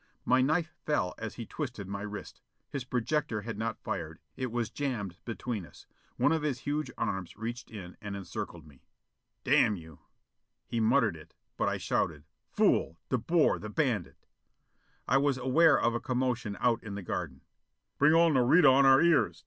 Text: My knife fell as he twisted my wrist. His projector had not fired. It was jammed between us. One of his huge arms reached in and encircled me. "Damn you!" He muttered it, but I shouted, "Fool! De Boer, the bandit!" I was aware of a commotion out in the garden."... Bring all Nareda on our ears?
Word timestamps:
My 0.25 0.41
knife 0.41 0.73
fell 0.83 1.13
as 1.19 1.35
he 1.35 1.45
twisted 1.45 1.87
my 1.87 2.01
wrist. 2.01 2.41
His 2.71 2.83
projector 2.85 3.41
had 3.43 3.55
not 3.55 3.83
fired. 3.83 4.17
It 4.35 4.51
was 4.51 4.71
jammed 4.71 5.17
between 5.25 5.63
us. 5.63 5.85
One 6.17 6.31
of 6.31 6.41
his 6.41 6.61
huge 6.61 6.89
arms 6.97 7.37
reached 7.37 7.69
in 7.69 7.95
and 8.01 8.15
encircled 8.15 8.65
me. 8.65 8.81
"Damn 9.43 9.75
you!" 9.75 9.99
He 10.65 10.79
muttered 10.79 11.15
it, 11.15 11.35
but 11.55 11.69
I 11.69 11.77
shouted, 11.77 12.23
"Fool! 12.49 12.97
De 13.09 13.19
Boer, 13.19 13.59
the 13.59 13.69
bandit!" 13.69 14.25
I 15.07 15.17
was 15.17 15.37
aware 15.37 15.79
of 15.79 15.93
a 15.93 15.99
commotion 15.99 16.57
out 16.59 16.81
in 16.81 16.95
the 16.95 17.03
garden."... 17.03 17.41
Bring 17.99 18.13
all 18.13 18.31
Nareda 18.31 18.71
on 18.71 18.87
our 18.87 19.03
ears? 19.03 19.39